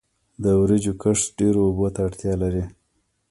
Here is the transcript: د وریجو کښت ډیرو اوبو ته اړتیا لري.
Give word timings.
د 0.43 0.45
وریجو 0.61 0.93
کښت 1.01 1.27
ډیرو 1.39 1.59
اوبو 1.67 1.87
ته 1.93 1.99
اړتیا 2.07 2.33
لري. 2.43 2.63